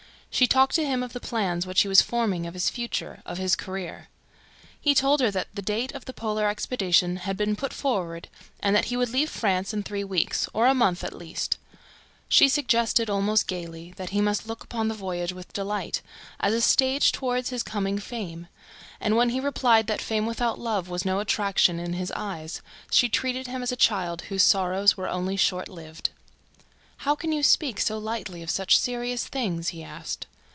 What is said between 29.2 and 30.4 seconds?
things?" he asked.